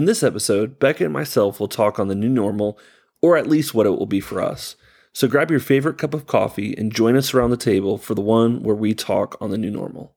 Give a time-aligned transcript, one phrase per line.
[0.00, 2.78] In this episode, Becca and myself will talk on the new normal,
[3.20, 4.74] or at least what it will be for us.
[5.12, 8.22] So grab your favorite cup of coffee and join us around the table for the
[8.22, 10.16] one where we talk on the new normal.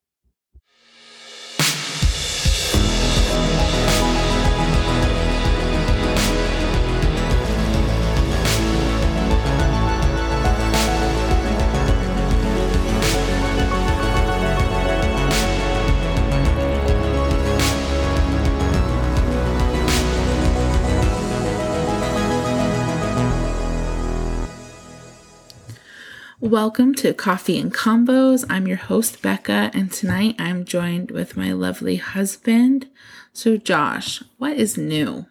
[26.54, 28.46] Welcome to Coffee and Combos.
[28.48, 32.88] I'm your host, Becca, and tonight I'm joined with my lovely husband.
[33.34, 35.26] So, Josh, what is new?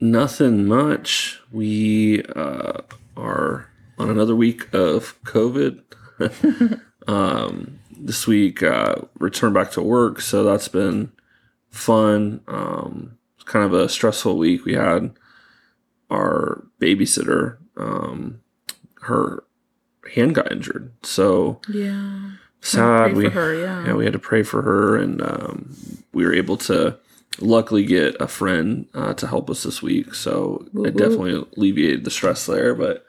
[0.00, 1.42] Nothing much.
[1.52, 2.80] We uh,
[3.18, 3.68] are
[3.98, 5.82] on another week of COVID.
[7.06, 11.12] um, this week, uh, returned back to work, so that's been
[11.68, 12.40] fun.
[12.48, 14.64] Um, it's kind of a stressful week.
[14.64, 15.12] We had
[16.08, 18.40] our babysitter, um,
[19.02, 19.44] her
[20.14, 20.92] hand got injured.
[21.02, 22.30] So Yeah.
[22.60, 23.14] sad.
[23.16, 23.94] We for her, yeah.
[23.94, 25.76] we had to pray for her, and um,
[26.12, 26.96] we were able to
[27.40, 30.14] luckily get a friend uh, to help us this week.
[30.14, 30.88] So Woo-woo.
[30.88, 32.74] it definitely alleviated the stress there.
[32.74, 33.04] But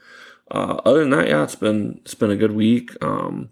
[0.51, 2.91] uh, other than that, yeah, it's been it's been a good week.
[3.03, 3.49] Um,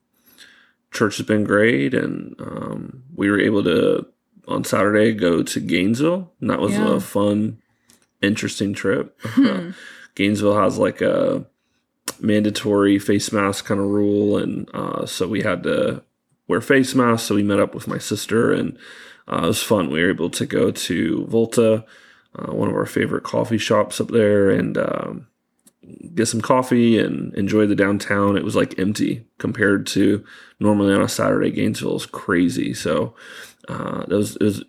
[0.92, 4.06] church has been great, and um, we were able to
[4.48, 6.96] on Saturday go to Gainesville, and that was Yeah.
[6.96, 7.60] a fun,
[8.22, 9.16] interesting trip.
[9.22, 9.70] Hmm.
[10.16, 11.46] Gainesville has like a
[12.20, 16.04] mandatory face mask kind of rule, and uh, so we had to
[16.48, 17.28] wear face masks.
[17.28, 18.78] So we met up with my sister, and
[19.32, 19.90] uh, it was fun.
[19.90, 21.86] We were able to go to Volta,
[22.36, 25.28] uh, one of our favorite coffee shops up there, and um,
[26.14, 28.38] get some coffee and enjoy the downtown.
[28.38, 30.24] It was like empty compared to
[30.60, 31.52] normally on a Saturday.
[31.52, 33.16] Gainesville is crazy, so
[33.68, 34.64] uh, that was it was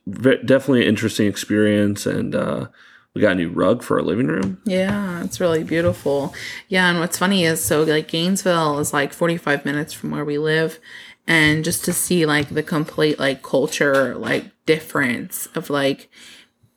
[0.44, 2.68] definitely an interesting experience, and uh,
[3.14, 4.60] we got a new rug for our living room.
[4.64, 6.34] Yeah, it's really beautiful.
[6.68, 10.36] Yeah, and what's funny is so like Gainesville is like 45 minutes from where we
[10.36, 10.80] live
[11.26, 16.10] and just to see like the complete like culture like difference of like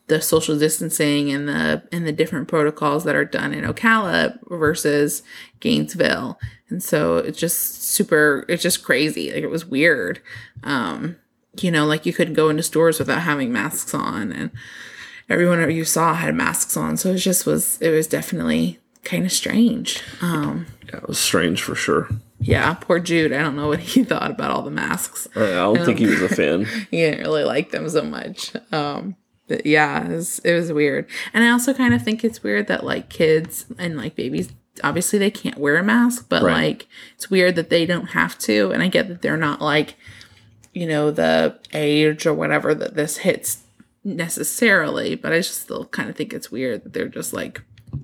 [0.07, 5.21] the social distancing and the and the different protocols that are done in Ocala versus
[5.59, 6.39] Gainesville.
[6.69, 9.33] And so it's just super it's just crazy.
[9.33, 10.21] Like it was weird.
[10.63, 11.17] Um
[11.59, 14.51] you know, like you couldn't go into stores without having masks on and
[15.29, 16.97] everyone you saw had masks on.
[16.97, 20.01] So it just was it was definitely kind of strange.
[20.21, 22.09] Um Yeah, it was strange for sure.
[22.39, 23.33] yeah, poor Jude.
[23.33, 25.27] I don't know what he thought about all the masks.
[25.35, 26.65] I don't think he was a fan.
[26.91, 28.53] He didn't really like them so much.
[28.71, 29.15] Um
[29.47, 31.07] but yeah, it was, it was weird.
[31.33, 34.51] And I also kind of think it's weird that like kids and like babies
[34.83, 36.53] obviously they can't wear a mask, but Right.
[36.53, 38.71] like it's weird that they don't have to.
[38.71, 39.95] And I get that they're not like
[40.73, 43.63] you know the age or whatever that this hits
[44.15, 47.61] necessarily, but I just still kind of think it's weird that they're just like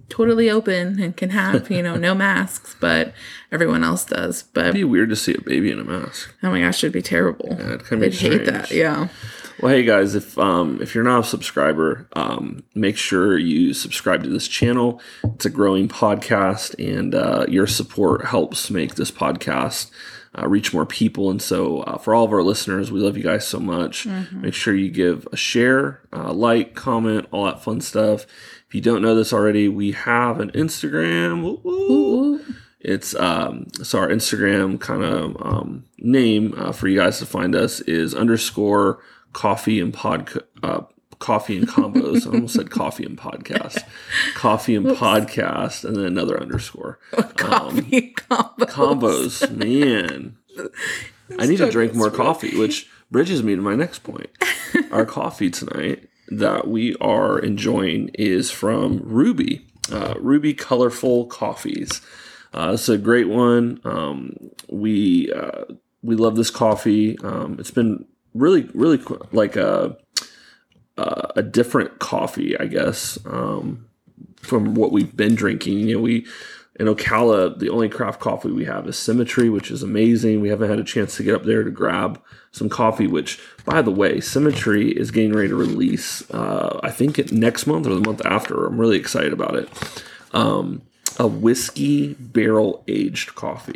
[0.10, 3.14] totally open and can have, you know, no masks, but
[3.52, 4.44] everyone else does.
[4.44, 6.34] But It'd be weird to see a baby in a mask.
[6.44, 7.48] oh my gosh, it'd be terrible.
[7.50, 8.72] Yeah, it'd be I'd hate that.
[8.72, 9.08] Yeah.
[9.62, 14.24] Well, hey guys, if um, if you're not a subscriber, um, make sure you subscribe
[14.24, 15.00] to this channel.
[15.24, 19.92] It's a growing podcast, and uh, your support helps make this podcast
[20.38, 21.30] uh, reach more people.
[21.30, 24.06] And so, uh, for all of our listeners, we love you guys so much.
[24.42, 28.26] Make sure you give a share, uh, like, comment, all that fun stuff.
[28.68, 31.60] If you don't know this already, we have an Instagram.
[32.80, 37.56] It's um, so our Instagram kind of um, name uh, for you guys to find
[37.56, 39.00] us is underscore
[39.32, 40.30] coffee and pod
[40.62, 40.82] uh,
[41.24, 42.28] coffee and combos.
[42.28, 43.86] I almost said coffee and podcast,
[44.36, 47.00] coffee and podcast, and then another underscore
[47.38, 48.66] Coffee combo.
[48.66, 49.50] combos.
[49.50, 50.36] Man,
[51.40, 54.30] I need to drink more coffee, which bridges me to my next point.
[54.92, 62.02] Our coffee tonight that we are enjoying is from Ruby, uh, Ruby Colorful Coffees.
[62.54, 63.80] Uh, it's a great one.
[63.86, 64.36] Um,
[64.70, 65.64] we uh,
[66.02, 67.18] we love this coffee.
[67.20, 69.02] Um, it's been really really
[69.32, 69.96] like a
[70.98, 73.88] uh, a different coffee, I guess, um,
[74.38, 75.80] from what we've been drinking.
[75.80, 76.26] You know, we
[76.80, 80.42] in Ocala, the only craft coffee we have is Symmetry, which is amazing.
[80.42, 82.22] We haven't had a chance to get up there to grab
[82.52, 83.08] some coffee.
[83.08, 86.30] Which, by the way, Symmetry is getting ready to release.
[86.32, 88.66] Uh, I think next month or the month after.
[88.66, 89.70] I'm really excited about it.
[90.32, 90.82] Um,
[91.20, 93.76] a whiskey barrel aged coffee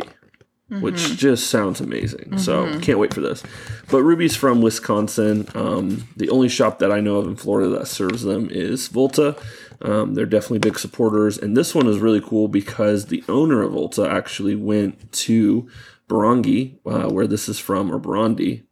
[0.69, 2.37] which just sounds amazing.
[2.37, 3.43] So can't wait for this.
[3.89, 5.47] But Ruby's from Wisconsin.
[5.55, 9.37] Um, the only shop that I know of in Florida that serves them is Volta.
[9.81, 13.73] Um, they're definitely big supporters, and this one is really cool because the owner of
[13.73, 15.69] Volta actually went to
[16.09, 18.63] Barangi, uh, where this is from, or Burundi.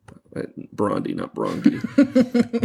[0.75, 1.79] Burundi, not Burundi,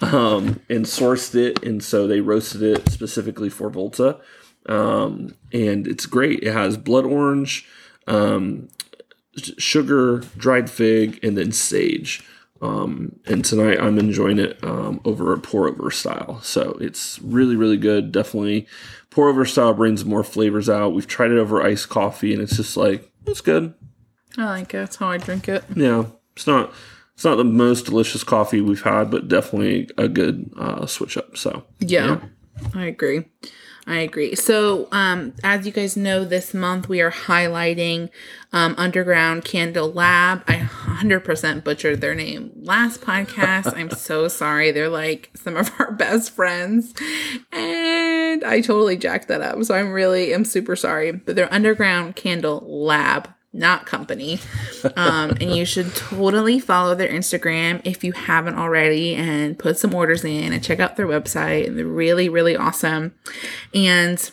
[0.00, 4.20] and um, and sourced it, and so they roasted it specifically for Volta,
[4.68, 6.42] um, and it's great.
[6.42, 7.66] It has blood orange,
[8.06, 8.68] um,
[9.58, 12.22] sugar, dried fig, and then sage.
[12.62, 16.40] Um, and tonight I'm enjoying it um, over a pour over style.
[16.40, 18.10] So it's really, really good.
[18.10, 18.66] Definitely
[19.10, 20.94] pour over style brings more flavors out.
[20.94, 23.74] We've tried it over iced coffee and it's just like, it's good.
[24.38, 24.78] I like it.
[24.78, 25.64] That's how I drink it.
[25.76, 26.06] Yeah.
[26.34, 26.72] It's not,
[27.14, 31.36] it's not the most delicious coffee we've had, but definitely a good uh, switch up.
[31.36, 32.06] So yeah.
[32.06, 32.20] yeah.
[32.74, 33.24] I agree.
[33.86, 34.34] I agree.
[34.34, 38.08] So, um, as you guys know, this month we are highlighting
[38.52, 40.42] um, Underground Candle Lab.
[40.48, 43.76] I 100% butchered their name last podcast.
[43.76, 44.70] I'm so sorry.
[44.70, 46.94] They're like some of our best friends,
[47.52, 49.62] and I totally jacked that up.
[49.64, 51.12] So I'm really, I'm super sorry.
[51.12, 54.40] But they're Underground Candle Lab not company.
[54.96, 59.94] Um, and you should totally follow their Instagram if you haven't already and put some
[59.94, 61.74] orders in and check out their website.
[61.74, 63.14] They're really, really awesome.
[63.72, 64.30] And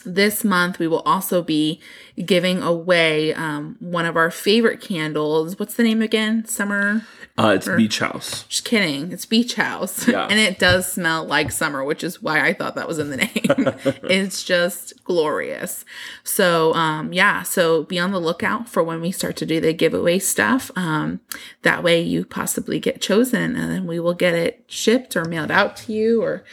[0.00, 1.80] this month we will also be
[2.24, 5.58] giving away um, one of our favorite candles.
[5.58, 6.44] What's the name again?
[6.44, 7.04] Summer.
[7.38, 8.42] Uh, it's or, Beach House.
[8.44, 9.12] Just kidding.
[9.12, 10.06] It's Beach House.
[10.06, 10.26] Yeah.
[10.30, 13.16] and it does smell like summer, which is why I thought that was in the
[13.16, 13.30] name.
[14.10, 15.84] it's just glorious.
[16.22, 17.42] So, um, yeah.
[17.42, 20.70] So be on the lookout for when we start to do the giveaway stuff.
[20.76, 21.20] Um,
[21.62, 25.50] that way you possibly get chosen and then we will get it shipped or mailed
[25.50, 26.44] out to you or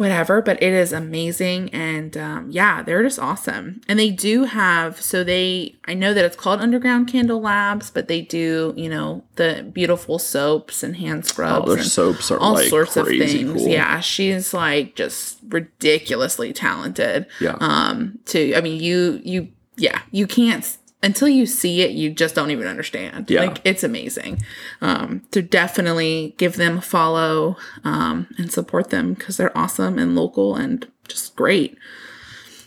[0.00, 1.68] whatever, but it is amazing.
[1.74, 3.82] And um, yeah, they're just awesome.
[3.86, 8.08] And they do have, so they, I know that it's called Underground Candle Labs, but
[8.08, 11.68] they do, you know, the beautiful soaps and hand scrubs.
[11.68, 13.52] Oh, their soaps are all like sorts of things.
[13.52, 13.68] Cool.
[13.68, 17.26] Yeah, she's like just ridiculously talented.
[17.38, 17.58] Yeah.
[17.60, 20.64] Um, to, I mean, you, you, yeah, you can't
[21.02, 23.30] until you see it, you just don't even understand.
[23.30, 23.42] Yeah.
[23.42, 24.42] Like it's amazing.
[24.80, 30.14] Um, to definitely give them a follow um, and support them because they're awesome and
[30.14, 31.76] local and just great.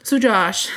[0.02, 0.70] So Josh,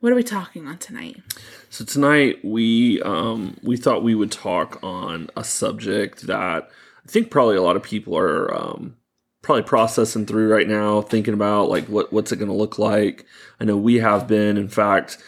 [0.00, 1.20] what are we talking on tonight?
[1.68, 6.70] So tonight we um, we thought we would talk on a subject that
[7.04, 8.96] I think probably a lot of people are um,
[9.42, 13.26] probably processing through right now, thinking about like what what's it going to look like.
[13.60, 14.56] I know we have been.
[14.56, 15.18] In fact,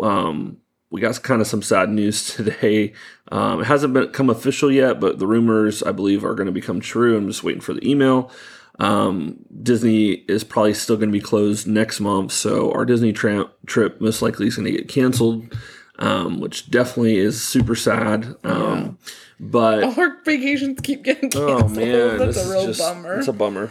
[0.00, 0.58] um,
[0.92, 2.92] we got kind of some sad news today.
[3.32, 6.80] Um, it hasn't become official yet, but the rumors, I believe, are going to become
[6.80, 7.16] true.
[7.16, 8.30] I'm just waiting for the email.
[8.78, 13.50] Um, Disney is probably still going to be closed next month, so our Disney tra-
[13.66, 15.54] trip most likely is going to get canceled,
[15.98, 18.34] um, which definitely is super sad.
[18.44, 19.14] Um, yeah.
[19.40, 21.62] But our vacations keep getting canceled.
[21.62, 23.18] Oh man, that's a real just, bummer.
[23.18, 23.70] It's a bummer.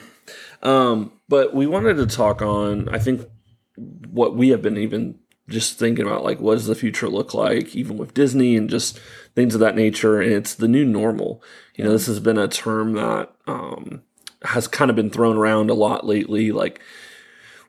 [0.62, 3.28] Um, but we wanted to talk on, I think,
[3.76, 5.21] what we have been even
[5.52, 9.00] just thinking about like what does the future look like even with disney and just
[9.36, 11.44] things of that nature and it's the new normal.
[11.76, 14.02] You know this has been a term that um,
[14.44, 16.82] has kind of been thrown around a lot lately like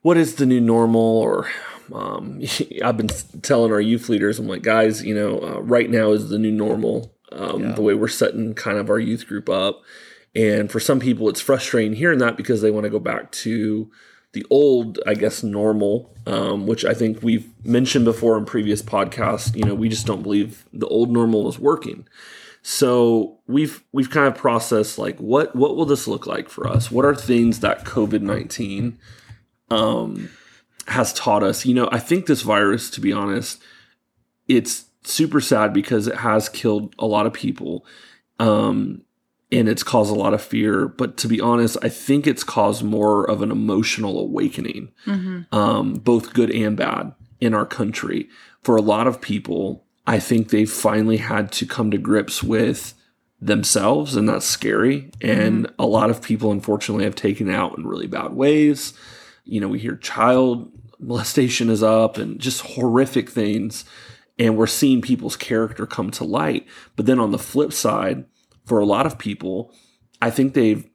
[0.03, 1.01] what is the new normal?
[1.01, 1.49] Or
[1.93, 2.41] um,
[2.85, 3.11] i've been
[3.43, 6.53] telling our youth leaders i'm like guys you know uh, right now is the new
[6.53, 7.73] normal um, yeah.
[7.73, 9.83] the way we're setting kind of our youth group up.
[10.35, 13.91] And for some people it's frustrating hearing that because they want to go back to
[14.33, 19.55] the old, I guess, normal, um, which I think we've mentioned before in previous podcasts.
[19.55, 22.07] You know, we just don't believe the old normal is working.
[22.63, 26.91] So we've we've kind of processed like what what will this look like for us?
[26.91, 28.99] What are things that COVID nineteen
[29.69, 30.31] um,
[30.87, 31.67] has taught us?
[31.67, 33.61] You know, I think this virus, to be honest,
[34.47, 37.85] it's super sad because it has killed a lot of people.
[38.39, 39.03] Um,
[39.53, 40.89] and it's caused a lot of fear.
[40.89, 45.55] But to be honest, I think it's caused more of an emotional awakening, mm-hmm.
[45.55, 48.29] um, both good and bad, in our country.
[48.63, 52.95] For a lot of people, I think they've finally had to come to grips with
[53.41, 55.11] themselves, and that's scary.
[55.21, 55.75] And mm-hmm.
[55.79, 58.95] a lot of people, unfortunately, have taken it out in really bad ways.
[59.45, 63.85] You know, we hear child molestation is up and just horrific things.
[64.39, 66.67] And we're seeing people's character come to light.
[66.97, 68.25] But then on the flip side,
[68.65, 69.75] for a lot of people,
[70.21, 70.89] I think they've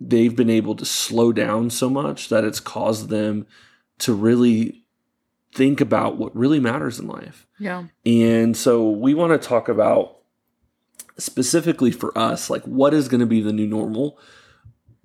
[0.00, 3.46] they've been able to slow down so much that it's caused them
[3.98, 4.84] to really
[5.54, 7.46] think about what really matters in life.
[7.58, 7.84] Yeah.
[8.06, 10.20] And so we want to talk about
[11.18, 14.18] specifically for us, like what is going to be the new normal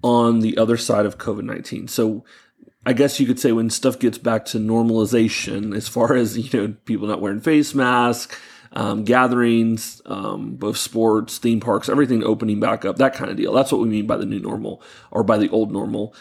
[0.02, 1.88] on the other side of COVID 19.
[1.88, 2.24] So
[2.86, 6.60] I guess you could say when stuff gets back to normalization, as far as, you
[6.60, 8.40] know, people not wearing face masks,
[8.76, 13.54] um, gatherings, um, both sports, theme parks, everything opening back up, that kind of deal.
[13.54, 16.14] That's what we mean by the new normal or by the old normal.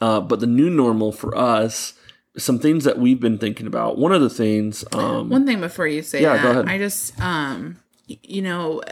[0.00, 1.94] Uh, but the new normal for us,
[2.36, 3.98] some things that we've been thinking about.
[3.98, 4.84] One of the things.
[4.92, 6.68] Um, One thing before you say yeah, that, go ahead.
[6.68, 8.82] I just, um, you know,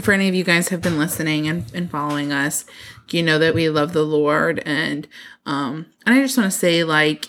[0.00, 2.64] for any of you guys have been listening and, and following us,
[3.10, 5.08] you know that we love the Lord and
[5.46, 7.26] um and I just want to say like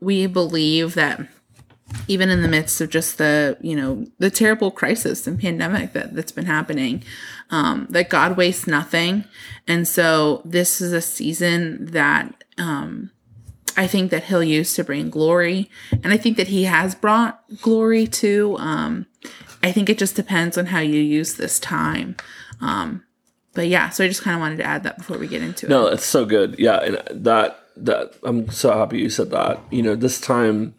[0.00, 1.20] we believe that
[2.08, 6.14] even in the midst of just the you know the terrible crisis and pandemic that
[6.14, 7.02] that's been happening
[7.50, 9.24] um that god wastes nothing
[9.66, 13.10] and so this is a season that um
[13.76, 15.70] i think that he'll use to bring glory
[16.02, 19.06] and i think that he has brought glory to um
[19.62, 22.16] i think it just depends on how you use this time
[22.60, 23.02] um
[23.54, 25.66] but yeah so i just kind of wanted to add that before we get into
[25.66, 25.70] it.
[25.70, 26.58] No, it it's so good.
[26.58, 29.60] Yeah, and that that I'm so happy you said that.
[29.70, 30.74] You know, this time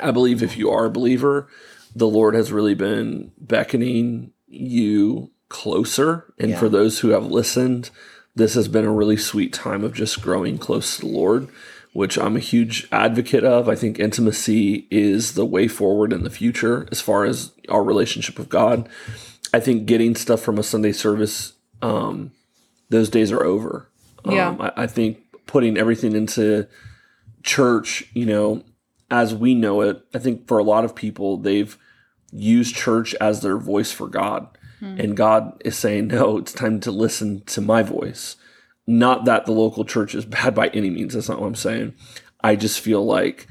[0.00, 1.48] I believe if you are a believer,
[1.94, 6.32] the Lord has really been beckoning you closer.
[6.38, 7.90] And for those who have listened,
[8.34, 11.48] this has been a really sweet time of just growing close to the Lord,
[11.92, 13.68] which I'm a huge advocate of.
[13.68, 18.38] I think intimacy is the way forward in the future as far as our relationship
[18.38, 18.88] with God.
[19.52, 22.32] I think getting stuff from a Sunday service, um,
[22.90, 23.88] those days are over.
[24.24, 24.48] Yeah.
[24.48, 26.68] Um, I, I think putting everything into
[27.42, 28.62] church, you know,
[29.10, 31.76] as we know it, I think for a lot of people, they've
[32.30, 34.48] used church as their voice for God.
[34.80, 38.36] And God is saying, no, it's time to listen to my voice.
[38.86, 41.14] Not that the local church is bad by any means.
[41.14, 41.94] That's not what I'm saying.
[42.40, 43.48] I just feel like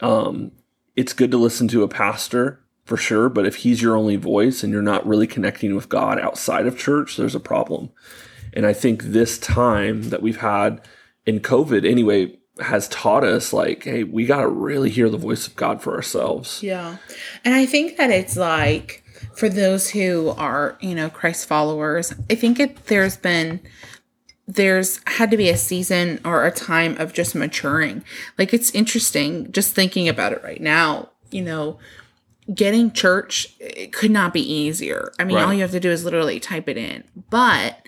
[0.00, 0.52] um,
[0.96, 3.28] it's good to listen to a pastor for sure.
[3.28, 6.78] But if he's your only voice and you're not really connecting with God outside of
[6.78, 7.90] church, there's a problem.
[8.52, 10.80] And I think this time that we've had
[11.24, 15.46] in COVID, anyway, has taught us like, hey, we got to really hear the voice
[15.46, 16.62] of God for ourselves.
[16.62, 16.96] Yeah.
[17.44, 22.34] And I think that it's like for those who are, you know, Christ followers, I
[22.34, 23.60] think it there's been
[24.46, 28.04] there's had to be a season or a time of just maturing.
[28.36, 31.78] Like it's interesting just thinking about it right now, you know,
[32.52, 35.12] getting church it could not be easier.
[35.18, 37.04] I mean, all you have to do is literally type it in.
[37.30, 37.86] But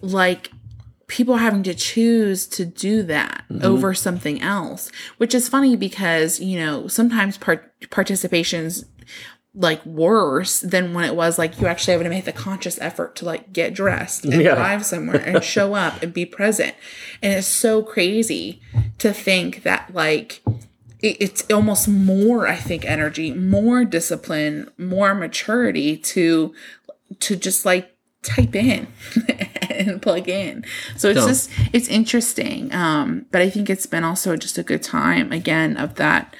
[0.00, 0.50] like
[1.08, 3.64] people having to choose to do that mm-hmm.
[3.64, 8.84] over something else, which is funny because, you know, sometimes part participations
[9.54, 13.16] like worse than when it was like you actually having to make the conscious effort
[13.16, 14.54] to like get dressed and Yeah.
[14.54, 16.76] drive somewhere and show up and be present.
[17.22, 18.60] And it's so crazy
[18.98, 20.42] to think that like
[21.00, 26.54] it, it's almost more, I think, energy, more discipline, more maturity to
[27.20, 28.86] to just like type in
[29.78, 30.64] and plug in.
[30.96, 31.26] So it's Yeah.
[31.26, 32.72] just it's interesting.
[32.74, 36.34] Um, but I think it's been also just a good time again of that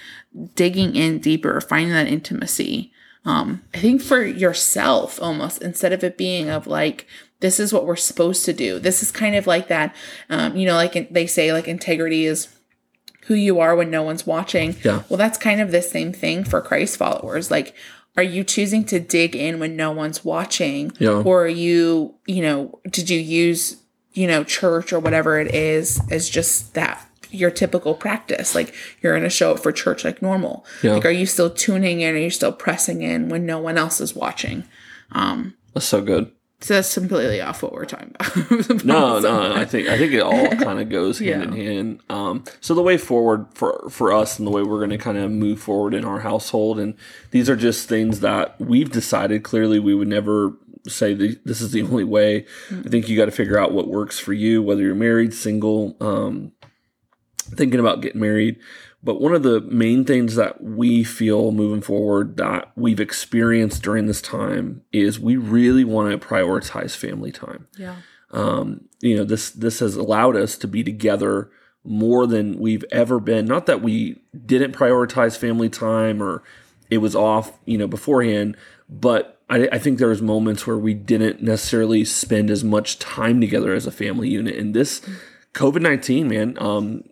[0.54, 2.92] digging in deeper, finding that intimacy.
[3.24, 7.06] Um, I think for yourself almost instead of it being of like
[7.40, 8.78] this is what we're supposed to do.
[8.78, 9.94] This is kind of like that.
[10.28, 12.48] Um, you know, like they say, like integrity is
[13.26, 14.74] who you are when no one's watching.
[14.82, 15.02] Yeah.
[15.08, 17.50] Well, that's kind of the same thing for Christ followers.
[17.50, 17.74] Like,
[18.18, 20.90] are you choosing to dig in when no one's watching?
[20.98, 21.22] Yeah.
[21.22, 23.76] Or are you, you know, did you use,
[24.12, 28.56] you know, church or whatever it is as just that your typical practice?
[28.56, 30.66] Like you're gonna show up for church like normal.
[30.82, 30.94] Yeah.
[30.94, 32.16] Like are you still tuning in?
[32.16, 34.64] Are you still pressing in when no one else is watching?
[35.12, 36.32] um That's so good.
[36.60, 38.84] So that's completely off what we're talking about.
[38.84, 42.00] No, no, I think I think it all kind of goes hand in hand.
[42.10, 45.18] Um, so the way forward for for us and the way we're going to kind
[45.18, 46.94] of move forward in our household, and
[47.30, 49.44] these are just things that we've decided.
[49.44, 50.56] Clearly, we would never
[50.88, 52.44] say the, this is the only way.
[52.70, 55.96] I think you got to figure out what works for you, whether you're married, single,
[56.00, 56.52] um,
[57.38, 58.58] thinking about getting married.
[59.02, 64.06] But one of the main things that we feel moving forward that we've experienced during
[64.06, 67.68] this time is we really want to prioritize family time.
[67.76, 67.96] Yeah.
[68.32, 71.50] um, you know this this has allowed us to be together
[71.84, 73.46] more than we've ever been.
[73.46, 76.42] Not that we didn't prioritize family time or
[76.90, 78.56] it was off you know beforehand
[78.88, 83.40] but I, I think there was moments where we didn't necessarily spend as much time
[83.40, 84.56] together as a family unit.
[84.56, 85.00] And this
[85.54, 87.04] covid-19 man um,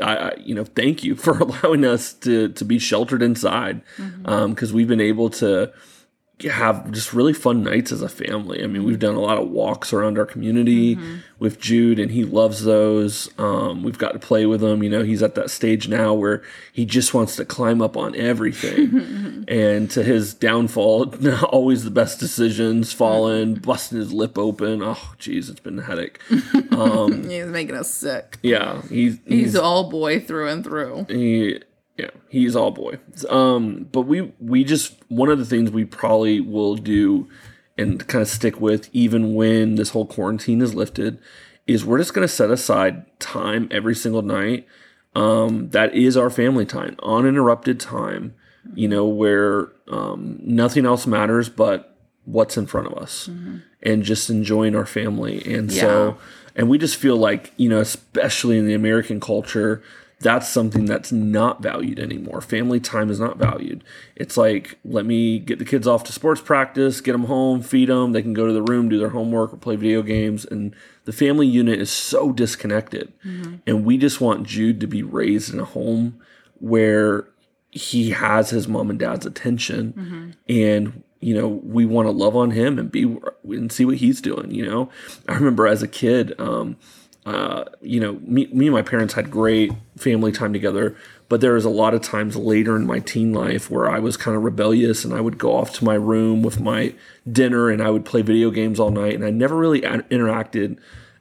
[0.00, 4.26] I, I you know thank you for allowing us to to be sheltered inside mm-hmm.
[4.26, 5.72] um, because we've been able to
[6.42, 8.62] have just really fun nights as a family.
[8.62, 10.98] I mean, we've done a lot of walks around our community
[11.38, 13.30] with Jude, and he loves those.
[13.38, 14.82] Um, we've got to play with him.
[14.82, 16.42] You know, he's at that stage now where
[16.72, 19.44] he just wants to climb up on everything.
[19.48, 24.82] and to his downfall, always the best decisions, falling, busting his lip open.
[24.82, 26.20] Oh, geez, it's been a headache.
[26.30, 28.38] He's making us sick.
[28.42, 31.06] Yeah, he's He's all boy through and through.
[31.08, 31.60] he
[32.00, 32.10] yeah.
[32.28, 32.98] He's all boy.
[33.28, 37.28] Um but we we just one of the things we probably will do
[37.78, 41.18] and kind of stick with even when this whole quarantine is lifted
[41.66, 44.66] is we're just going to set aside time every single night
[45.14, 48.34] um that is our family time uninterrupted time
[48.74, 53.28] you know where um nothing else matters but what's in front of us
[53.82, 55.42] and just enjoying our family.
[55.52, 56.18] And so,
[56.54, 59.82] and we just feel like, you know, especially in the American culture,
[60.20, 62.40] that's something that's not valued anymore.
[62.42, 63.82] Family time is not valued.
[64.16, 67.88] It's like, let me get the kids off to sports practice, get them home, feed
[67.88, 68.12] them.
[68.12, 70.44] They can go to the room, do their homework, or play video games.
[70.44, 70.74] And
[71.06, 73.12] the family unit is so disconnected.
[73.66, 76.20] And we just want Jude to be raised in a home
[76.58, 77.26] where
[77.70, 79.94] he has his mom and dad's attention
[80.48, 84.20] and you know we want to love on him and be and see what he's
[84.20, 84.90] doing you know
[85.28, 86.76] i remember as a kid um
[87.26, 90.96] uh you know me, me and my parents had great family time together
[91.28, 94.16] but there was a lot of times later in my teen life where i was
[94.16, 96.94] kind of rebellious and i would go off to my room with my
[97.30, 100.78] dinner and i would play video games all night and i never really interacted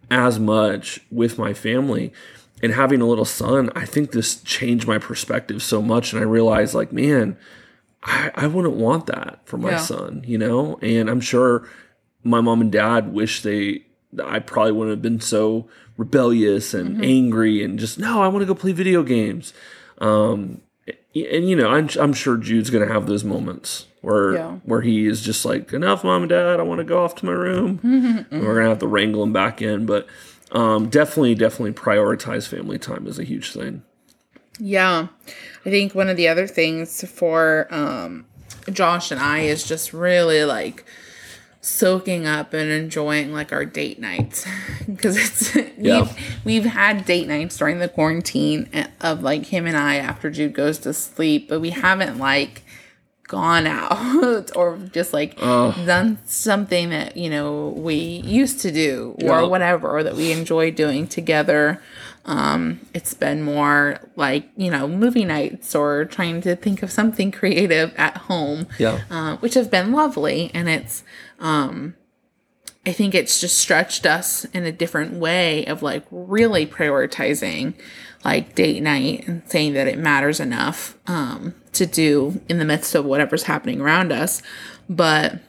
[0.10, 2.14] as much with my family
[2.62, 6.12] and having a little son, I think this changed my perspective so much.
[6.12, 7.38] And I realized, like, man,
[8.04, 9.78] I, I wouldn't want that for my Yeah.
[9.78, 10.78] son, you know?
[10.82, 11.70] And I'm sure
[12.22, 13.84] my mom and dad wish they,
[14.22, 17.04] I probably wouldn't have been so rebellious and Mm-hmm.
[17.04, 19.54] angry and just, no, I want to go play video games.
[20.00, 20.62] Um,
[21.14, 24.52] and, you know, I'm, I'm sure Jude's going to have those moments where Yeah.
[24.64, 27.26] where he is just like, enough, mom and dad, I want to go off to
[27.26, 27.80] my room.
[27.84, 29.86] And we're going to have to wrangle him back in.
[29.86, 30.08] But
[30.52, 33.84] um, definitely, definitely prioritize family time is a huge thing.
[34.60, 35.08] Yeah.
[35.66, 38.26] I think one of the other things for um,
[38.72, 40.86] Josh and I is just really like
[41.62, 44.46] soaking up and enjoying like our date nights
[44.88, 46.02] because it's Yeah.
[46.02, 50.30] we've, we've had date nights during the quarantine eh, of like him and I after
[50.30, 52.64] Jude goes to sleep but we haven't like
[53.28, 59.42] gone out or just like done something that you know we used to do or
[59.42, 59.48] Yeah.
[59.48, 61.82] whatever or that we enjoy doing together
[62.26, 67.32] um it's been more like you know movie nights or trying to think of something
[67.32, 69.02] creative at home Yeah.
[69.12, 71.04] uh, which have been lovely and it's
[71.40, 71.96] um
[72.86, 77.74] i think it's just stretched us in a different way of like really prioritizing
[78.26, 82.96] like date night and saying that it matters enough um to do in the midst
[82.96, 84.42] of whatever's happening around us.
[84.90, 85.40] But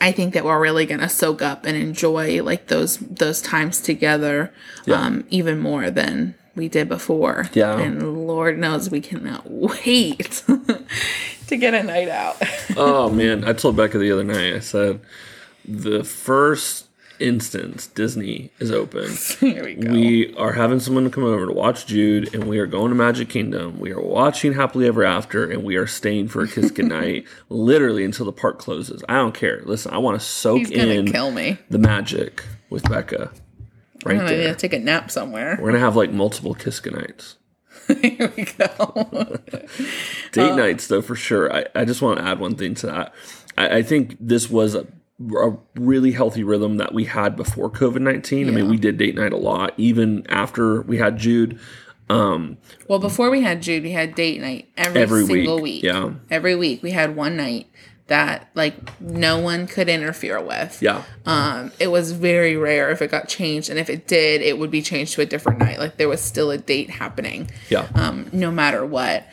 [0.00, 4.52] I think that we're really gonna soak up and enjoy like those those times together,
[4.92, 7.48] um, even more than we did before.
[7.52, 7.78] Yeah.
[7.78, 10.42] and Lord knows we cannot wait
[11.46, 12.36] to get a night out.
[12.76, 14.54] oh man, I told Becca the other night.
[14.54, 15.00] I said
[15.64, 16.86] the first
[17.20, 19.08] instance Disney is open.
[19.40, 19.92] Here we go.
[19.92, 22.94] We are having someone to come over to watch Jude, and we are going to
[22.96, 23.78] Magic Kingdom.
[23.78, 28.04] We are watching Happily Ever After, and we are staying for a kiss goodnight, literally
[28.04, 29.04] until the park closes.
[29.08, 29.62] I don't care.
[29.64, 31.58] Listen, I want to soak He's gonna in kill me.
[31.70, 33.30] the magic with Becca.
[34.04, 34.54] Right gonna there.
[34.54, 35.58] take a nap somewhere.
[35.60, 37.36] We're gonna have like multiple kiss goodnights.
[38.00, 39.38] Here we go.
[40.32, 41.52] Date nights, though, for sure.
[41.54, 43.14] I, I just want to add one thing to that.
[43.58, 44.86] I, I think this was a,
[45.36, 48.48] a really healthy rhythm that we had before COVID 19.
[48.48, 51.58] I mean, we did date night a lot, even after we had Jude.
[52.08, 55.82] Um, well, before we had Jude, we had date night every, Every single week, week.
[55.84, 56.10] yeah.
[56.30, 57.68] every week we had one night
[58.08, 60.82] that like no one could interfere with.
[60.82, 61.02] yeah.
[61.24, 64.70] Um, it was very rare if it got changed, and if it did, it would
[64.70, 65.78] be changed to a different night.
[65.78, 67.88] Like there was still a date happening, Yeah.
[67.94, 69.26] um, no matter what.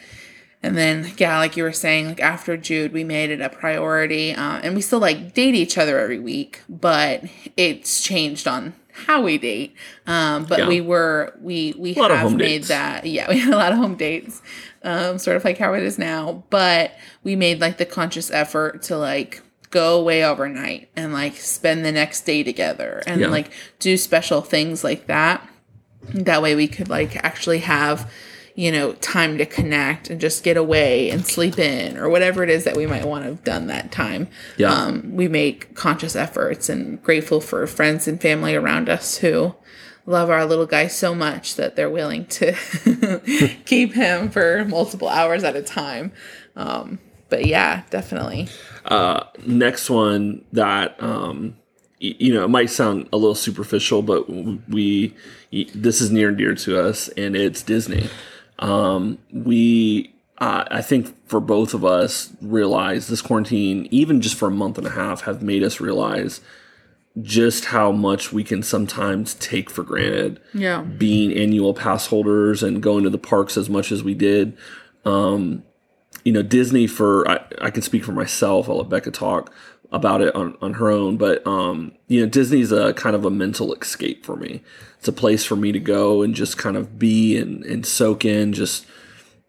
[0.61, 4.33] And then, yeah, like you were saying, like after Jude, we made it a priority,
[4.33, 7.23] uh, and we still like date each other every week, but
[7.57, 8.73] it's changed on
[9.05, 9.73] how we date.
[10.05, 10.67] Um, but Yeah.
[10.67, 12.67] we were we we have made dates.
[12.67, 14.41] that yeah we had a lot of home dates,
[14.83, 16.43] um, sort of like how it is now.
[16.49, 16.91] But
[17.23, 21.91] we made like the conscious effort to like go away overnight and like spend the
[21.91, 23.27] next day together and Yeah.
[23.27, 25.47] like do special things like that
[26.13, 28.11] that way we could like actually have
[28.55, 32.49] you know time to connect and just get away and sleep in or whatever it
[32.49, 34.73] is that we might want to have done that time Yeah.
[34.73, 39.53] um, we make conscious efforts and grateful for friends and family around us who
[40.09, 42.53] love our little guy so much that they're willing to
[43.65, 46.11] keep him for multiple hours at a time.
[46.55, 46.97] Um,
[47.29, 48.47] but yeah definitely.
[49.45, 51.55] Next one that um
[52.01, 54.27] y- you know it might sound a little superficial but
[54.67, 55.15] we
[55.53, 58.09] y- this is near and dear to us and it's disney.
[58.57, 64.47] Um we uh, i think for both of us realize this quarantine even just for
[64.47, 66.41] a month and a half have made us realize
[67.21, 72.81] just how much we can sometimes take for granted yeah being annual pass holders and
[72.83, 74.57] going to the parks as much as we did.
[75.05, 75.63] Um,
[76.23, 78.69] you know, Disney for I, I can speak for myself.
[78.69, 79.53] I'll let Becca talk
[79.91, 83.29] about it on, on her own, but um, you know, Disney's a kind of a
[83.29, 84.61] mental escape for me.
[84.99, 88.25] It's a place for me to go and just kind of be and, and soak
[88.25, 88.85] in just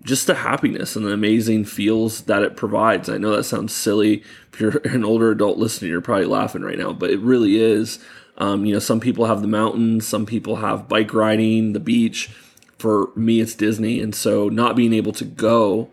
[0.02, 3.08] just the happiness and the amazing feels that it provides.
[3.08, 4.22] I know that sounds silly.
[4.52, 7.98] If you're an older adult listening, you're probably laughing right now, but it really is.
[8.38, 12.30] Um, you know, some people have the mountains, some people have bike riding, the beach.
[12.78, 14.00] For me, it's Disney.
[14.00, 15.90] And so not being able to go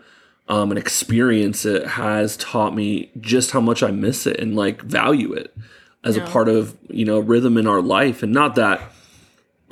[0.48, 4.82] um, and experience it has taught me just how much I miss it and like
[4.82, 5.54] value it
[6.06, 6.24] as Yeah.
[6.24, 8.24] a part of, you know, rhythm in our life.
[8.24, 8.80] And not that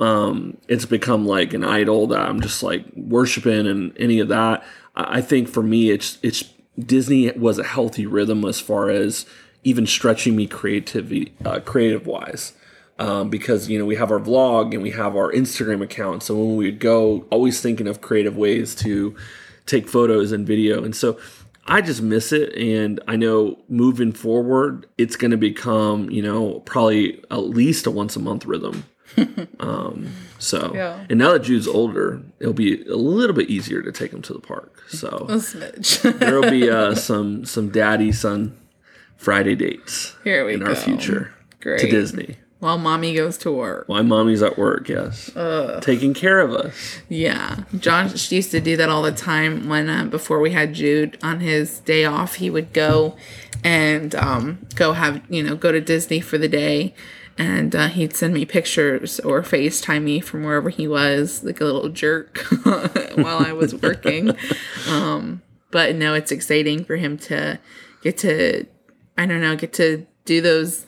[0.00, 4.64] um, it's become like an idol that I'm just like worshiping and any of that.
[4.94, 6.44] I think for me, it's it's
[6.78, 9.26] Disney was a healthy rhythm as far as
[9.64, 12.52] even stretching me creativity, uh, creative wise.
[12.98, 16.34] Um, because you know we have our vlog and we have our Instagram account, so
[16.34, 19.14] when we would go, always thinking of creative ways to
[19.66, 21.18] take photos and video, and so
[21.66, 22.54] I just miss it.
[22.56, 27.90] And I know moving forward, it's going to become you know probably at least a
[27.90, 28.84] once a month rhythm.
[29.60, 31.04] Um, so Yeah.
[31.08, 34.32] and now that Jude's older, it'll be a little bit easier to take him to
[34.32, 34.82] the park.
[34.88, 35.08] So
[36.18, 38.56] there will be uh, some some daddy son
[39.16, 40.66] Friday dates Here we in go.
[40.66, 42.36] our future to Disney.
[42.58, 43.84] While mommy goes to work.
[43.86, 45.30] Why mommy's at work, yes,
[45.82, 46.98] taking care of us.
[47.08, 49.68] Yeah, Josh used to do that all the time.
[49.68, 53.14] When uh, before we had Jude on his day off, he would go
[53.62, 56.94] and um, go have you know go to Disney for the day,
[57.38, 61.64] and uh, he'd send me pictures or FaceTime me from wherever he was, like a
[61.64, 64.36] little jerk, while I was working.
[64.88, 67.58] um, but no, it's exciting for him to
[68.02, 68.66] get to
[69.18, 70.86] I don't know get to do those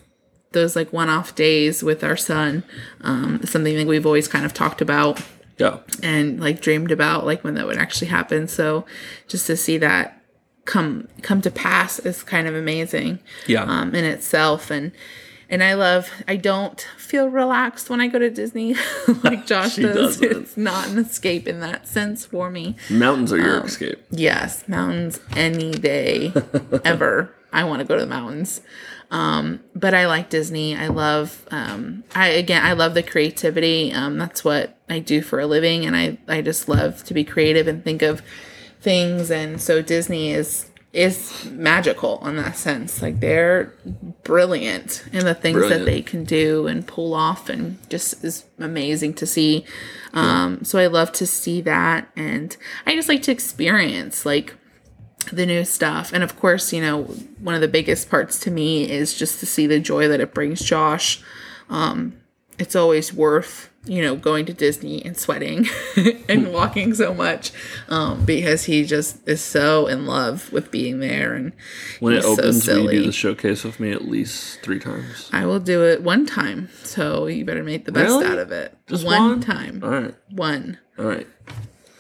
[0.52, 2.64] those like one-off days with our son.
[3.02, 5.20] Um, something that we've always kind of talked about
[5.58, 8.86] Yeah, and like dreamed about like when that would actually happen so
[9.26, 10.22] just to see that
[10.64, 14.92] come come to pass is kind of amazing yeah, um in itself and
[15.50, 18.74] and I love I don't feel relaxed when I go to Disney
[19.22, 20.18] like Josh does.
[20.18, 20.42] doesn't.
[20.42, 22.76] It's not an escape in that sense for me.
[22.90, 24.02] mountains are Um, your escape.
[24.10, 26.32] Yes, mountains any day
[26.84, 27.34] ever.
[27.52, 28.60] I want to go to the mountains.
[29.10, 30.76] Um, but I like Disney.
[30.76, 33.90] I love um I again I love the creativity.
[33.92, 37.24] Um that's what I do for a living and I I just love to be
[37.24, 38.20] creative and think of
[38.80, 43.02] things and so Disney is is magical in that sense.
[43.02, 43.74] Like they're
[44.24, 45.84] brilliant in the things Brilliant.
[45.84, 49.64] that they can do and pull off and just is amazing to see.
[50.14, 54.54] Um so I love to see that and I just like to experience like
[55.32, 56.12] the new stuff.
[56.12, 57.02] And of course, you know,
[57.40, 60.32] one of the biggest parts to me is just to see the joy that it
[60.32, 61.22] brings Josh.
[61.68, 62.14] Um,
[62.58, 65.66] it's always worth, you know, going to Disney and sweating
[66.28, 67.50] and walking so much
[67.88, 71.34] um, because he just is so in love with being there.
[71.34, 71.52] And
[72.00, 74.78] When it he's so opens, will you do the showcase with me at least three
[74.78, 75.30] times?
[75.32, 76.68] I will do it one time.
[76.84, 78.26] So you better make the best Really?
[78.26, 78.76] out of it.
[78.86, 79.40] Just one, one?
[79.40, 79.80] time.
[79.82, 80.78] All right, One.
[80.98, 81.26] all right.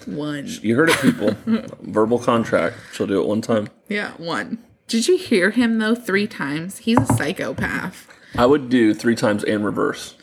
[0.06, 0.46] One.
[0.62, 1.34] You heard it, people.
[1.82, 2.76] Verbal contract.
[2.92, 3.68] She'll do it one time.
[3.88, 4.58] Yeah, one.
[4.86, 6.78] Did you hear him though three times?
[6.78, 8.08] He's a psychopath.
[8.34, 10.14] I would do three times and reverse.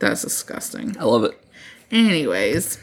[0.00, 0.96] That's disgusting.
[0.98, 1.38] I love it.
[1.92, 2.78] Anyways,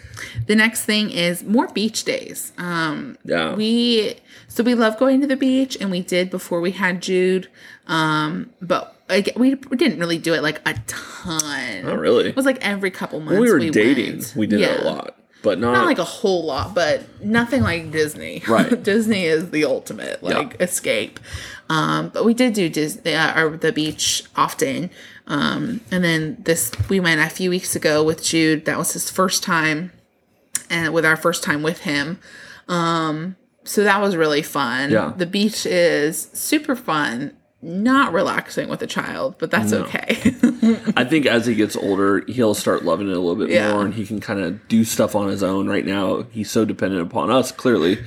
[0.47, 2.51] the next thing is more beach days.
[2.57, 3.55] Um, Yeah.
[3.55, 4.15] we
[4.47, 7.47] so we love going to the beach, and we did before we had Jude.
[7.87, 11.85] Um, but like we, we didn't really do it like a ton.
[11.85, 12.29] Not really.
[12.29, 13.33] It was like every couple months.
[13.33, 14.33] When we were dating, went.
[14.35, 14.83] we did it Yeah.
[14.83, 18.43] a lot, but not, Not like a whole lot, but nothing like Disney.
[18.47, 18.81] Right.
[18.91, 20.65] Disney is the ultimate like Yeah.
[20.65, 21.19] escape.
[21.69, 24.89] Um, but we did do Disney uh, or the beach often.
[25.27, 28.65] Um, and then this we went a few weeks ago with Jude.
[28.65, 29.91] That was his first time,
[30.69, 32.19] and with our first time with him.
[32.69, 34.89] Um, so that was really fun.
[34.91, 35.13] Yeah.
[35.15, 37.33] The beach is super fun.
[37.61, 40.15] Not relaxing with a child, but that's okay.
[40.95, 43.73] I think as he gets older, he'll start loving it a little bit Yeah.
[43.73, 45.67] more, and he can kind of do stuff on his own.
[45.67, 47.97] Right now, he's so dependent upon us, clearly,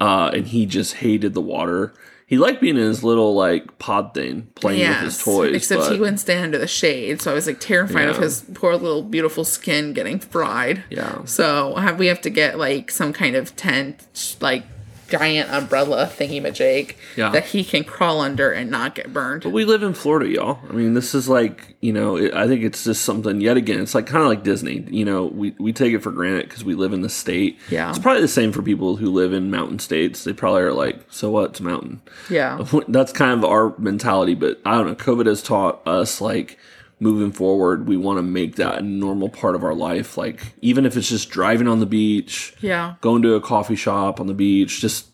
[0.00, 1.94] uh, and he just hated the water.
[2.30, 5.52] He liked being in his little like pod thing, playing with his toys.
[5.52, 8.44] Except but he wouldn't stay under the shade, so I was like terrified of his
[8.54, 10.84] poor little beautiful skin getting fried.
[10.90, 11.24] Yeah.
[11.24, 14.62] So have, we have to get like some kind of tent, like
[15.10, 17.30] giant umbrella thingy majig Yeah.
[17.30, 19.42] that he can crawl under and not get burned.
[19.42, 20.58] But we live in Florida, y'all.
[20.68, 23.40] I mean, this is like you know, it, I think it's just something.
[23.40, 24.86] Yet again, it's like kind of like Disney.
[24.90, 27.58] You know, we we take it for granted because we live in the state.
[27.70, 27.90] Yeah.
[27.90, 30.24] it's probably the same for people who live in mountain states.
[30.24, 31.50] They probably are like, so what?
[31.50, 32.02] It's mountain.
[32.28, 32.64] Yeah.
[32.88, 34.34] that's kind of our mentality.
[34.34, 34.94] But I don't know.
[34.94, 36.58] COVID has taught us like
[37.00, 40.16] moving forward, we want to make that a normal part of our life.
[40.18, 42.94] Like even if it's just driving on the beach, Yeah.
[43.00, 45.06] going to a coffee shop on the beach, just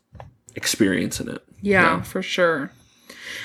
[0.55, 1.42] experiencing it.
[1.62, 2.70] Yeah, for sure.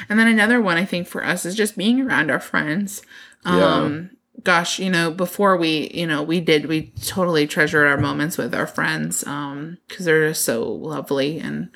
[0.10, 3.02] And then another one I think for us is just being around our friends.
[3.46, 4.12] Um
[4.44, 8.56] gosh, you know, before we, you know, we did, we totally treasured our moments with
[8.56, 11.70] our friends um, because they're just so lovely and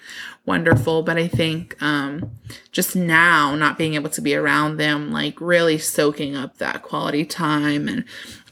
[0.45, 1.03] wonderful.
[1.03, 2.31] But I think um,
[2.71, 7.23] just now, not being able to be around them, like really soaking up that quality
[7.23, 7.87] time.
[7.87, 8.03] And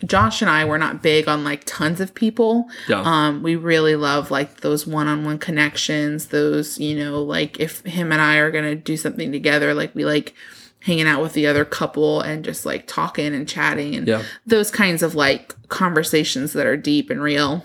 [0.06, 2.68] Josh and I were not big on like tons of people.
[2.88, 3.02] Yeah.
[3.02, 7.82] Um, we really love like those one on one connections, those, you know, like if
[7.86, 10.36] him and I are going to do something together, like we like,
[10.84, 14.24] hanging out with the other couple and just like talking and chatting and Yeah.
[14.46, 17.63] those kinds of like conversations that are deep and real.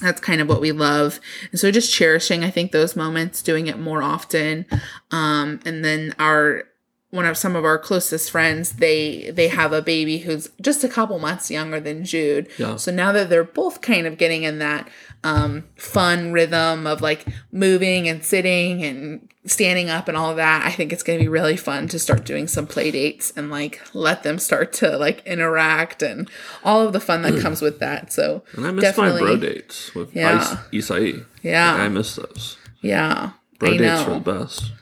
[0.00, 1.20] That's kind of what we love.
[1.50, 4.64] And so just cherishing, I think, those moments, doing it more often.
[5.10, 6.64] Um, and then our
[7.10, 10.88] one of some of our closest friends, they they have a baby who's just a
[10.88, 12.48] couple months younger than Jude.
[12.56, 12.76] Yeah.
[12.76, 14.88] So now that they're both kind of getting in that
[15.24, 20.70] um, fun rhythm of like moving and sitting and standing up and all that, I
[20.70, 23.80] think it's going to be really fun to start doing some play dates and like
[23.94, 26.28] let them start to like interact and
[26.64, 28.12] all of the fun that comes with that.
[28.12, 30.58] So And I miss my bro dates with Yeah.
[30.72, 31.24] Is- Isai.
[31.42, 31.74] Yeah.
[31.74, 32.56] I miss those.
[32.80, 33.30] Yeah.
[33.58, 34.12] Bro I dates know.
[34.12, 34.72] are the best.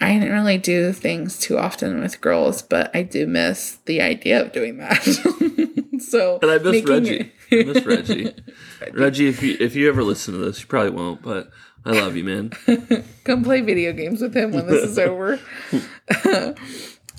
[0.00, 4.42] I didn't really do things too often with girls, but I do miss the idea
[4.42, 5.02] of doing that.
[6.00, 7.32] so And I miss Reggie.
[7.50, 8.34] I miss Reggie.
[8.92, 11.50] Reggie, if you if you ever listen to this, you probably won't, but
[11.86, 12.50] I love you, man.
[13.24, 15.40] come play video games with him when this is over.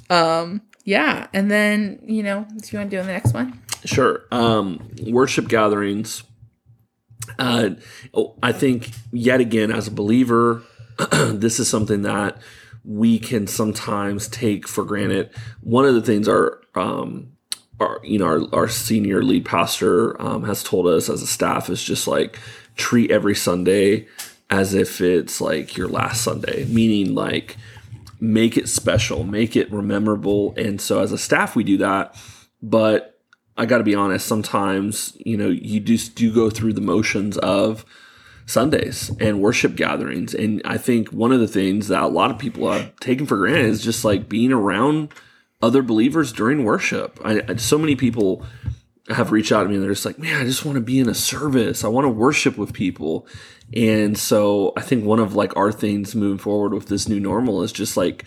[0.10, 3.60] um, yeah, and then you know, do you want to do in the next one?
[3.86, 4.26] Sure.
[4.32, 6.24] Um, worship gatherings.
[7.40, 7.72] Uh,
[8.13, 10.63] oh, I think yet again, as a believer,
[11.12, 12.38] this is something that
[12.88, 15.30] we can sometimes take for granted.
[15.62, 17.34] One of the things our um,
[17.80, 21.69] our you know our, our senior lead pastor um, has told us as a staff
[21.69, 22.39] is just like
[22.76, 24.08] treat every Sunday
[24.50, 27.58] as if it's like your last Sunday, meaning like
[28.21, 30.54] make it special, make it memorable.
[30.56, 32.15] And so as a staff, we do that.
[32.62, 33.19] But
[33.58, 37.38] I got to be honest, sometimes, you know, you just do go through the motions
[37.39, 37.86] of
[38.48, 40.34] Sundays and worship gatherings.
[40.34, 43.38] And I think one of the things that a lot of people have taken for
[43.38, 45.14] granted is just like being around
[45.62, 47.20] other believers during worship.
[47.24, 48.46] I, I- so many people
[49.10, 51.00] have reached out to me and they're just like, man, I just want to be
[51.00, 51.84] in a service.
[51.84, 53.28] I want to worship with people.
[53.74, 57.64] And so I think one of like our things moving forward with this new normal
[57.64, 58.26] is just like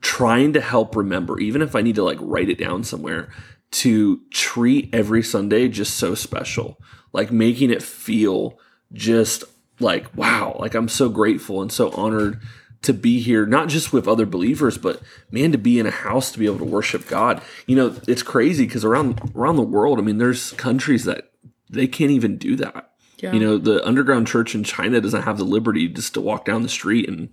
[0.00, 3.28] trying to help remember, even if I need to like write it down somewhere,
[3.72, 6.80] to treat every Sunday just so special.
[7.12, 8.58] Like making it feel
[8.94, 9.44] just
[9.80, 12.40] like, wow, like I'm so grateful and so honored
[12.82, 16.30] to be here, not just with other believers, but man, to be in a house
[16.32, 17.42] to be able to worship God.
[17.66, 21.30] You know, it's crazy because around around the world, I mean, there's countries that
[21.70, 22.90] they can't even do that.
[23.18, 23.32] Yeah.
[23.32, 26.62] You know, the underground church in China doesn't have the liberty just to walk down
[26.62, 27.30] the street and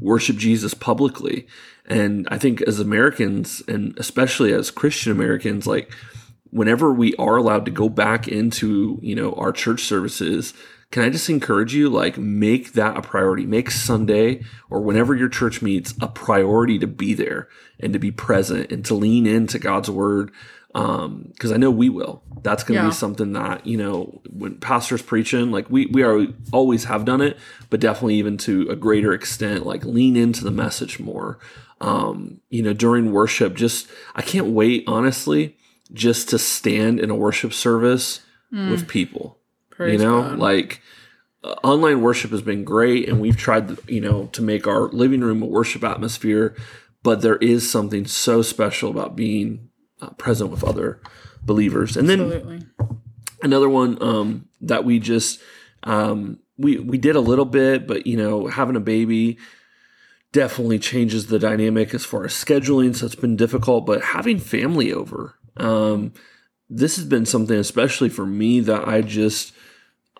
[0.00, 1.46] worship Jesus publicly.
[1.86, 5.92] And I think as Americans, and especially as Christian Americans, like
[6.50, 10.54] whenever we are allowed to go back into, you know, our church services,
[10.94, 13.46] can I just encourage you, like, make that a priority.
[13.46, 17.48] Make Sunday or whenever your church meets a priority to be there
[17.80, 20.30] and to be present and to lean into God's word.
[20.72, 22.22] Um, because I know we will.
[22.44, 22.90] That's going to Yeah.
[22.90, 27.20] be something that you know when pastors preaching, like we we are always have done
[27.20, 27.38] it,
[27.70, 31.40] but definitely even to a greater extent, like lean into the message more.
[31.80, 35.56] Um, you know, during worship, just I can't wait, honestly,
[35.92, 38.20] just to stand in a worship service
[38.52, 39.40] with people
[39.76, 40.38] Praise you know God.
[40.38, 40.80] like
[41.42, 45.20] uh, online worship has been great and we've tried you know to make our living
[45.20, 46.54] room a worship atmosphere
[47.02, 49.68] but there is something so special about being
[50.00, 51.00] uh, present with other
[51.42, 52.66] believers and then Absolutely.
[53.42, 55.40] another one um, that we just
[55.82, 59.38] um, we we did a little bit but you know having a baby
[60.32, 64.92] definitely changes the dynamic as far as scheduling so it's been difficult but having family
[64.92, 66.12] over um,
[66.70, 69.52] this has been something especially for me that i just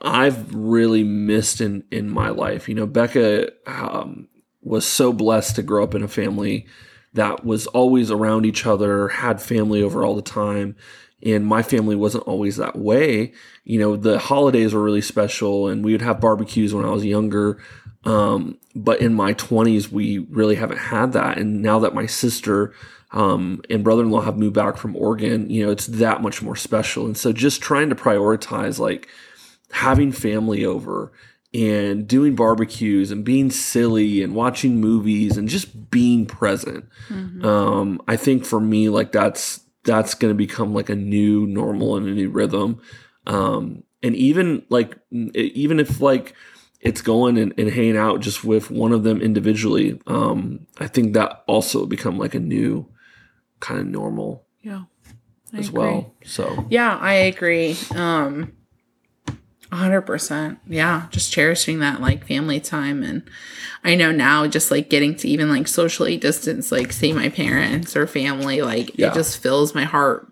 [0.05, 2.69] i've really missed in in my life.
[2.69, 4.29] You know becca um,
[4.62, 6.67] was so blessed to grow up in a family
[7.14, 10.77] that was always around each other had family over all the time
[11.23, 13.33] and my family wasn't always that way.
[13.64, 17.05] You know the holidays were really special and we would have barbecues when i was
[17.05, 17.59] younger
[18.05, 22.75] um, but in my 20s we really haven't had that and now that my sister
[23.12, 27.07] um, and brother-in-law have moved back from oregon you know it's that much more special
[27.07, 29.09] and so just trying to prioritize like
[29.74, 31.12] having family over
[31.52, 36.84] and doing barbecues and being silly and watching movies and just being present
[37.42, 41.96] um, i think for me like that's that's going to become like a new normal
[41.96, 42.80] and a new rhythm
[43.26, 44.96] um, and even like
[45.34, 46.34] even if like
[46.80, 51.14] it's going and, and hanging out just with one of them individually um, i think
[51.14, 52.87] that also become like a new
[53.60, 54.84] kind of normal Yeah.
[55.52, 56.14] as well.
[56.24, 57.76] So Yeah, I agree.
[57.94, 58.52] Um,
[59.72, 60.59] hundred percent.
[60.68, 63.22] Yeah, just cherishing that like family time, and
[63.83, 67.96] I know now just like getting to even like socially distance, like see my parents
[67.96, 69.11] or family, like Yeah.
[69.11, 70.29] it just fills my heart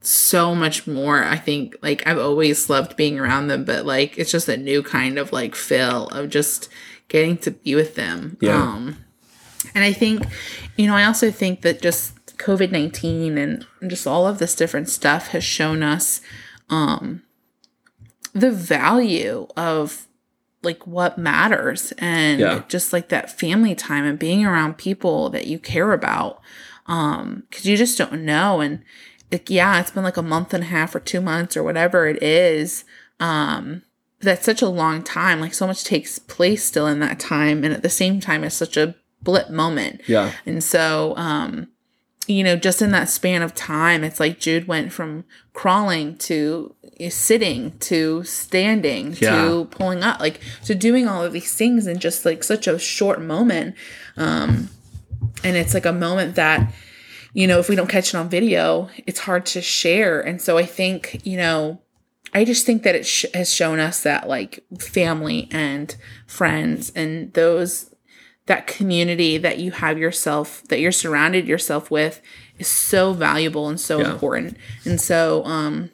[0.00, 1.24] so much more.
[1.24, 4.82] I think like I've always loved being around them, but like it's just a new
[4.82, 6.68] kind of like fill of just
[7.08, 8.36] getting to be with them.
[8.40, 8.62] Yeah.
[8.62, 8.98] Um,
[9.74, 10.22] and I think,
[10.76, 14.88] you know, I also think that just COVID 19 and just all of this different
[14.90, 16.20] stuff has shown us
[16.68, 17.22] um,
[18.34, 20.06] the value of
[20.62, 22.62] like what matters and Yeah.
[22.68, 26.40] just like that family time and being around people that you care about.
[26.86, 28.60] Um, cause you just don't know.
[28.60, 28.82] And
[29.30, 32.06] like, yeah, it's been like a month and a half or two months or whatever
[32.06, 32.84] it is.
[33.20, 33.82] Um,
[34.20, 35.40] that's such a long time.
[35.40, 37.62] Like so much takes place still in that time.
[37.64, 40.00] And at the same time, it's such a blip moment.
[40.06, 41.68] yeah, And so, um,
[42.28, 46.74] you know, just in that span of time, it's like Jude went from crawling to
[47.10, 49.44] sitting to standing Yeah.
[49.48, 52.78] to pulling up, like to doing all of these things in just like such a
[52.78, 53.74] short moment.
[54.16, 54.70] Um,
[55.42, 56.72] and it's like a moment that,
[57.32, 60.20] you know, if we don't catch it on video, it's hard to share.
[60.20, 61.80] And so I think, you know,
[62.32, 65.94] I just think that it sh- has shown us that like family and
[66.26, 67.90] friends and those
[68.46, 72.20] that community that you have yourself that you're surrounded yourself with
[72.58, 74.12] is so valuable and so Yeah.
[74.12, 74.56] important.
[74.84, 75.90] And so um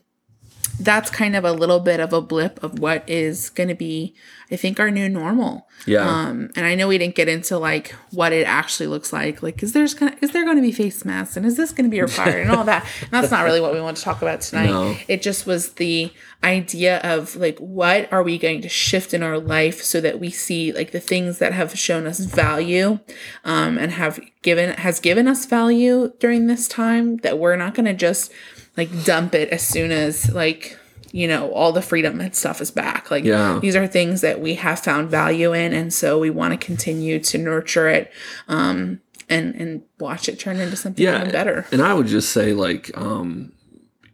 [0.78, 4.14] that's kind of a little bit of a blip of what is going to be
[4.50, 5.68] I think our new normal.
[5.86, 9.42] yeah, Um, and I know we didn't get into like what it actually looks like.
[9.42, 11.84] Like, is there's gonna is there going to be face masks and is this going
[11.84, 12.86] to be required and all that?
[13.02, 14.66] And that's not really what we want to talk about tonight.
[14.66, 14.96] No.
[15.08, 19.38] It just was the idea of like what are we going to shift in our
[19.38, 22.98] life so that we see like the things that have shown us value,
[23.44, 27.86] um, and have given has given us value during this time that we're not going
[27.86, 28.32] to just
[28.76, 30.78] like dump it as soon as like
[31.12, 33.58] you know all the freedom and stuff is back like Yeah.
[33.60, 37.18] these are things that we have found value in and so we want to continue
[37.20, 38.12] to nurture it
[38.48, 41.20] um and and watch it turn into something yeah.
[41.20, 43.52] even better And I would just say, like, um,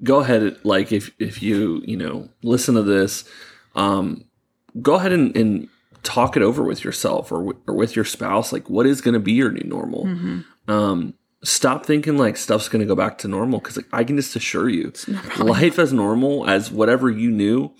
[0.02, 3.24] go ahead, like, if if you you know listen to this,
[3.74, 4.24] um,
[4.82, 5.68] go ahead and, and
[6.02, 8.52] talk it over with yourself or wi- or with your spouse.
[8.52, 10.06] Like, what is going to be your new normal?
[10.68, 11.14] Um,
[11.46, 14.34] stop thinking like stuff's going to go back to normal because like, I can just
[14.36, 14.92] assure you,
[15.38, 17.72] life as normal as whatever you knew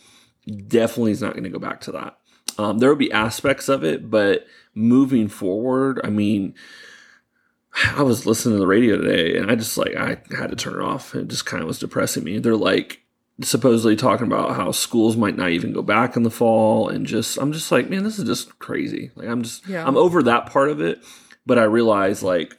[0.68, 2.18] definitely is not going to go back to that.
[2.59, 6.55] Um, there will be aspects of it, but moving forward, I mean,
[7.94, 10.74] I was listening to the radio today and I just like, I had to turn
[10.74, 11.14] it off.
[11.14, 12.38] It just kind of was depressing me.
[12.38, 13.02] They're like,
[13.42, 17.37] supposedly talking about how schools might not even go back in the fall and just
[17.37, 19.87] i'm just like man this is just crazy like i'm just Yeah.
[19.87, 21.05] i'm over that part of it
[21.44, 22.57] but i realize like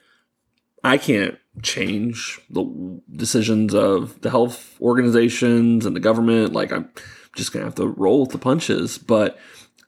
[0.88, 6.54] i can't change the decisions of the health organizations and the government.
[6.54, 6.90] Like i'm
[7.36, 9.38] just gonna have to roll with the punches but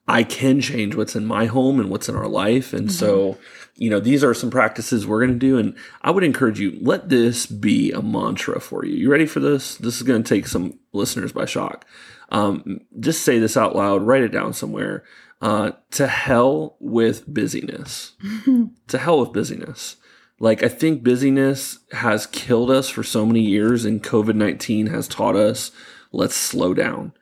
[0.08, 2.74] i can change what's in my home and what's in our life.
[2.74, 3.38] And so
[3.76, 5.58] you know these are some practices we're going to do.
[5.58, 8.96] And i would encourage you let this be a mantra for you.
[8.96, 9.76] You ready for this?
[9.78, 11.86] This is going to take some listeners by shock.
[12.32, 15.04] Um, just say this out loud write it down somewhere.
[15.42, 18.14] Uh, to hell with busyness.
[18.90, 19.98] To hell with busyness
[20.40, 25.36] like i think busyness has killed us for so many years and covid-19 has taught
[25.36, 25.72] us
[26.12, 27.14] let's slow down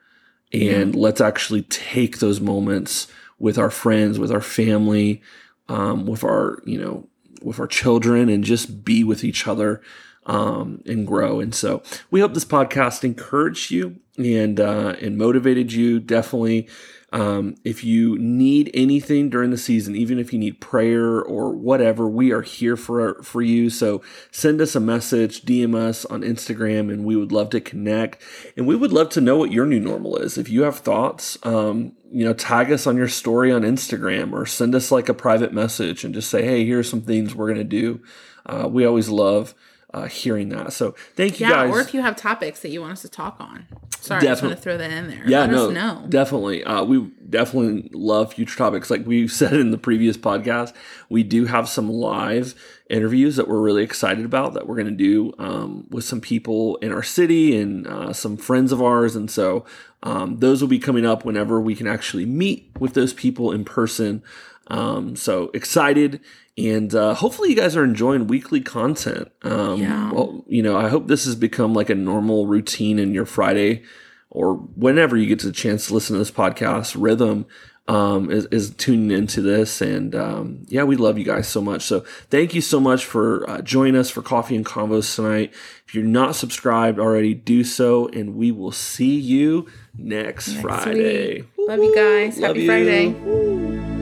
[0.52, 3.06] and let's actually take those moments
[3.38, 5.22] with our friends with our family
[5.68, 7.06] um, with our you know
[7.42, 9.80] with our children and just be with each other
[10.28, 11.40] um, and grow.
[11.40, 15.98] And so we hope this podcast encouraged you and uh, and motivated you.
[15.98, 16.68] Definitely
[17.10, 22.06] um, if you need anything during the season, even if you need prayer or whatever,
[22.06, 23.70] we are here for for you.
[23.70, 28.22] So send us a message, DM us on Instagram, and we would love to connect.
[28.56, 30.36] And we would love to know what your new normal is.
[30.36, 34.44] If you have thoughts, um, you know, tag us on your story on Instagram or
[34.44, 37.64] send us like a private message and just say, "Hey, here's some things we're gonna
[37.64, 38.00] do."
[38.44, 39.54] Uh, we always love
[39.94, 40.72] uh, hearing that.
[40.72, 41.70] So thank you yeah guys.
[41.70, 43.66] or if you have topics that you want us to talk on
[44.00, 44.48] sorry i just Definitely.
[44.48, 46.62] want to throw that in there yeah, Let no, us know definitely.
[46.64, 48.90] Uh, we definitely love future topics.
[48.90, 50.74] Like we said in the previous podcast,
[51.08, 52.54] we do have some live
[52.90, 56.76] interviews that we're really excited about that we're going to do um, with some people
[56.76, 59.14] in our city and uh, some friends of ours.
[59.14, 59.64] And so
[60.02, 63.64] um, those will be coming up whenever we can actually meet with those people in
[63.64, 64.22] person.
[64.68, 66.20] Um, so excited.
[66.56, 69.30] And uh, hopefully, you guys are enjoying weekly content.
[69.42, 70.12] Um, Yeah.
[70.12, 73.82] Well, you know, I hope this has become like a normal routine in your Friday
[74.30, 77.46] or whenever you get to the chance to listen to this podcast rhythm
[77.86, 79.80] um, is, is tuning into this.
[79.80, 81.82] And um, yeah, we love you guys so much.
[81.82, 85.54] So thank you so much for uh, joining us for Coffee and Convos tonight.
[85.86, 88.08] If you're not subscribed already, do so.
[88.08, 91.44] And we will see you next, next Friday.
[91.56, 92.38] Love you guys.
[92.38, 92.66] Love Happy you.
[92.66, 93.97] Friday.